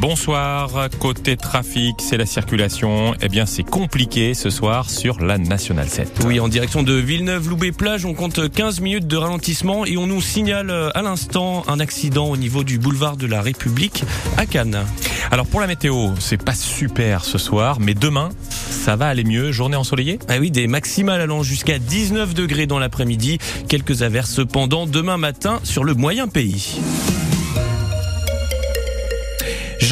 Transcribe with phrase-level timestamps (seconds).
[0.00, 0.88] Bonsoir.
[0.98, 3.14] Côté trafic, c'est la circulation.
[3.20, 6.24] Eh bien, c'est compliqué ce soir sur la Nationale 7.
[6.26, 10.70] Oui, en direction de Villeneuve-Loubet-Plage, on compte 15 minutes de ralentissement et on nous signale
[10.70, 14.04] euh, à l'instant un accident au niveau du boulevard de la République
[14.36, 14.84] à Cannes.
[15.30, 19.52] Alors pour la météo, c'est pas super ce soir, mais demain, ça va aller mieux.
[19.52, 20.18] Journée ensoleillée?
[20.28, 23.38] Ah oui, des maximales allant jusqu'à 19 degrés dans l'après-midi.
[23.68, 26.78] Quelques averses cependant demain matin sur le moyen pays.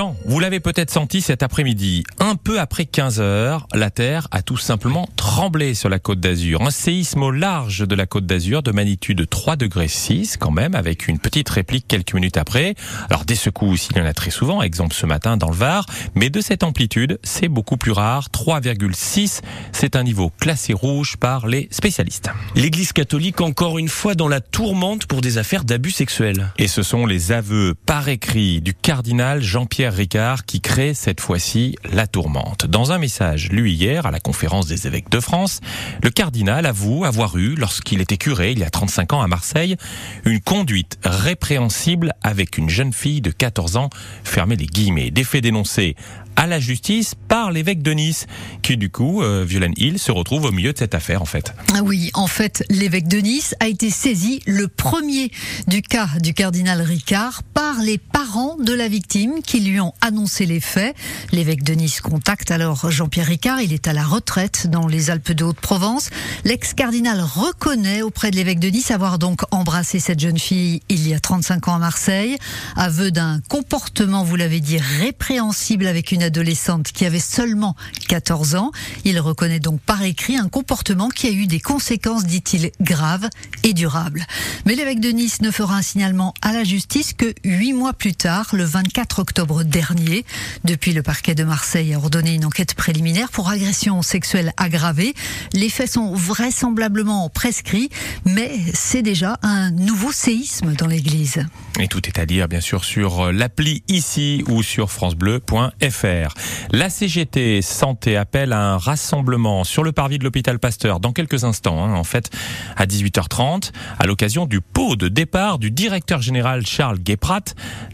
[0.00, 2.04] Jean, vous l'avez peut-être senti cet après-midi.
[2.20, 6.62] Un peu après 15 heures, la Terre a tout simplement tremblé sur la côte d'Azur.
[6.62, 10.74] Un séisme au large de la côte d'Azur de magnitude 3 degrés 6 quand même,
[10.74, 12.76] avec une petite réplique quelques minutes après.
[13.10, 15.84] Alors des secousses, il y en a très souvent, exemple ce matin dans le Var,
[16.14, 18.28] mais de cette amplitude, c'est beaucoup plus rare.
[18.32, 22.30] 3,6, c'est un niveau classé rouge par les spécialistes.
[22.54, 26.54] L'Église catholique encore une fois dans la tourmente pour des affaires d'abus sexuels.
[26.56, 31.76] Et ce sont les aveux par écrit du cardinal Jean-Pierre Ricard qui crée cette fois-ci
[31.90, 32.66] la tourmente.
[32.66, 35.60] Dans un message lu hier à la conférence des évêques de France,
[36.02, 39.76] le cardinal avoue avoir eu, lorsqu'il était curé il y a 35 ans à Marseille,
[40.24, 43.90] une conduite répréhensible avec une jeune fille de 14 ans,
[44.24, 45.96] fermez les guillemets, des faits dénoncés
[46.36, 48.26] à la justice par l'évêque de Nice,
[48.62, 51.52] qui du coup, euh, Violaine Hill, se retrouve au milieu de cette affaire en fait.
[51.74, 55.30] Ah oui, en fait, l'évêque de Nice a été saisi le premier
[55.68, 60.46] du cas du cardinal Ricard par les parents de la victime qui lui ont annoncé
[60.46, 60.96] les faits.
[61.32, 65.32] L'évêque de Nice contacte alors Jean-Pierre Ricard, il est à la retraite dans les Alpes
[65.32, 66.08] de Haute-Provence.
[66.44, 71.14] L'ex-cardinal reconnaît auprès de l'évêque de Nice avoir donc embrassé cette jeune fille il y
[71.14, 72.38] a 35 ans à Marseille,
[72.76, 77.76] aveu d'un comportement, vous l'avez dit, répréhensible avec une adolescente qui avait seulement
[78.08, 78.72] 14 ans.
[79.04, 83.28] Il reconnaît donc par écrit un comportement qui a eu des conséquences, dit-il, graves
[83.62, 84.26] et durables.
[84.64, 88.14] Mais l'évêque de Nice ne fera un signalement à la justice que huit mois plus
[88.14, 90.24] tard, le 24 octobre dernier.
[90.64, 95.14] Depuis, le parquet de Marseille a ordonné une enquête préliminaire pour agression sexuelle aggravée.
[95.52, 97.90] Les faits sont vraisemblablement prescrits,
[98.24, 101.44] mais c'est déjà un nouveau séisme dans l'église.
[101.78, 106.34] Et tout est à dire, bien sûr, sur l'appli ici ou sur francebleu.fr.
[106.72, 111.44] La CGT Santé appelle à un rassemblement sur le parvis de l'hôpital Pasteur dans quelques
[111.44, 112.30] instants, hein, en fait,
[112.76, 117.44] à 18h30, à l'occasion du pot de départ du directeur général Charles Guéprat.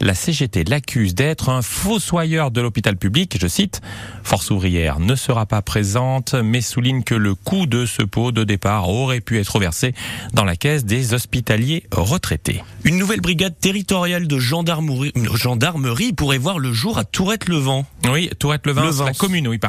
[0.01, 3.37] La CGT l'accuse d'être un fossoyeur de l'hôpital public.
[3.41, 3.81] Je cite,
[4.23, 8.45] Force ouvrière ne sera pas présente, mais souligne que le coût de ce pot de
[8.45, 9.95] départ aurait pu être versé
[10.33, 12.63] dans la caisse des hospitaliers retraités.
[12.85, 17.87] Une nouvelle brigade territoriale de gendarmerie, gendarmerie pourrait voir le jour à Tourette-le-Vent.
[18.11, 19.69] Oui, Tourette-le-Vin, la commune, oui, pas,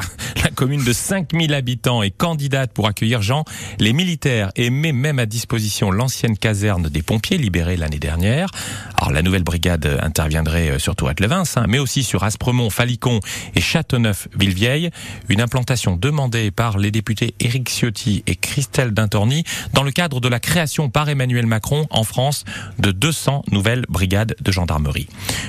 [0.54, 3.44] commune de 5000 habitants est candidate pour accueillir Jean.
[3.78, 8.50] Les militaires et met même à disposition l'ancienne caserne des pompiers libérée l'année dernière.
[8.96, 13.20] Alors la nouvelle brigade interviendrait euh, sur Tourette-le-Vin, hein, mais aussi sur Aspremont, Falicon
[13.54, 14.90] et Châteauneuf-Villevieille.
[15.28, 19.44] Une implantation demandée par les députés Éric Ciotti et Christelle Dintorni
[19.74, 22.44] dans le cadre de la création par Emmanuel Macron en France
[22.78, 25.08] de 200 nouvelles brigades de gendarmerie.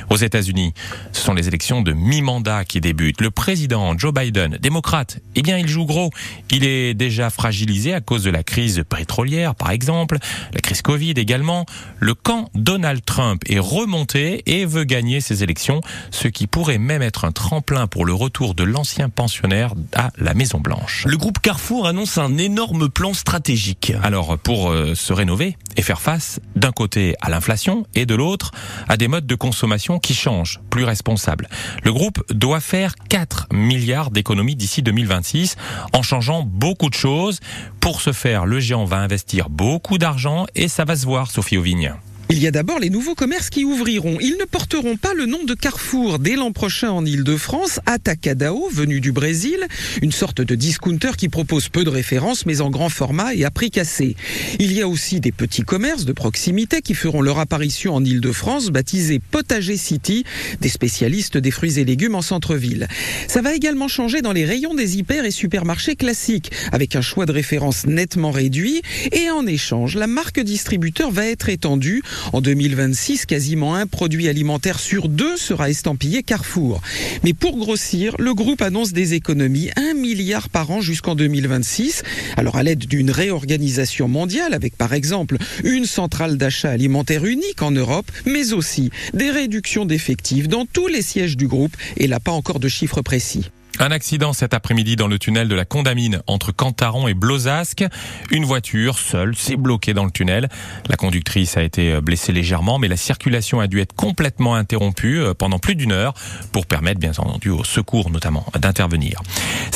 [0.10, 0.74] Aux États-Unis,
[1.12, 3.22] ce sont les élections de mi-mandat qui débute.
[3.22, 4.89] Le président Joe Biden, démocrate,
[5.36, 6.12] eh bien, il joue gros.
[6.52, 10.18] Il est déjà fragilisé à cause de la crise pétrolière, par exemple,
[10.54, 11.66] la crise Covid également.
[12.00, 17.02] Le camp Donald Trump est remonté et veut gagner ses élections, ce qui pourrait même
[17.02, 21.06] être un tremplin pour le retour de l'ancien pensionnaire à la Maison Blanche.
[21.06, 23.94] Le groupe Carrefour annonce un énorme plan stratégique.
[24.04, 28.52] Alors, pour euh, se rénover et faire face d'un côté à l'inflation et de l'autre
[28.88, 31.50] à des modes de consommation qui changent, plus responsables.
[31.84, 35.56] Le groupe doit faire 4 milliards d'économies d'ici 2026
[35.94, 37.40] en changeant beaucoup de choses.
[37.80, 41.58] Pour ce faire, le géant va investir beaucoup d'argent et ça va se voir, Sophie
[41.58, 41.94] Auvigne.
[42.32, 44.20] Il y a d'abord les nouveaux commerces qui ouvriront.
[44.22, 46.20] Ils ne porteront pas le nom de Carrefour.
[46.20, 49.66] Dès l'an prochain en Ile-de-France, Atacadao, venu du Brésil,
[50.04, 53.50] une sorte de discounter qui propose peu de références mais en grand format et à
[53.50, 54.16] prix cassé.
[54.60, 58.68] Il y a aussi des petits commerces de proximité qui feront leur apparition en Ile-de-France,
[58.68, 60.24] baptisés Potager City,
[60.62, 62.88] des spécialistes des fruits et légumes en centre-ville.
[63.28, 67.26] Ça va également changer dans les rayons des hyper et supermarchés classiques, avec un choix
[67.26, 68.84] de références nettement réduit
[69.14, 74.80] et en échange, la marque distributeur va être étendue en 2026, quasiment un produit alimentaire
[74.80, 76.82] sur deux sera estampillé Carrefour.
[77.24, 82.04] Mais pour grossir, le groupe annonce des économies, 1 milliard par an jusqu'en 2026.
[82.38, 87.72] Alors à l'aide d'une réorganisation mondiale, avec par exemple une centrale d'achat alimentaire unique en
[87.72, 92.32] Europe, mais aussi des réductions d'effectifs dans tous les sièges du groupe, et là pas
[92.32, 93.50] encore de chiffres précis.
[93.82, 97.86] Un accident cet après-midi dans le tunnel de la Condamine entre Cantaron et Blozasque.
[98.30, 100.50] Une voiture seule s'est bloquée dans le tunnel.
[100.90, 105.34] La conductrice a été blessée légèrement, mais la circulation a dû être complètement interrompue euh,
[105.34, 106.14] pendant plus d'une heure
[106.52, 109.22] pour permettre, bien entendu, aux secours notamment d'intervenir.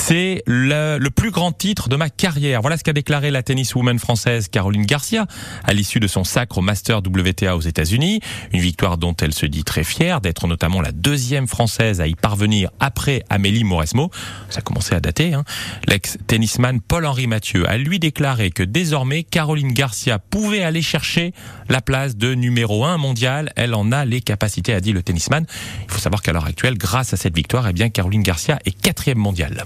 [0.06, 2.60] C'est le, plus grand titre de ma carrière.
[2.60, 5.28] Voilà ce qu'a déclaré la tenniswoman française Caroline Garcia
[5.64, 8.20] à l'issue de son sacre au Master WTA aux États-Unis.
[8.52, 12.16] Une victoire dont elle se dit très fière d'être notamment la deuxième française à y
[12.16, 14.12] parvenir après Amélie Mauresmo.
[14.50, 15.36] Ça a commencé à dater.
[15.36, 15.46] Hein.
[15.88, 21.32] L'ex-tennisman Paul-Henri Mathieu a lui déclaré que désormais Caroline Garcia pouvait aller chercher
[21.70, 23.54] la place de numéro un mondial.
[23.56, 25.46] Elle en a les capacités, a dit le tennisman.
[25.86, 28.78] Il faut savoir qu'à l'heure actuelle, grâce à cette victoire, eh bien Caroline Garcia est
[28.78, 29.66] quatrième mondiale.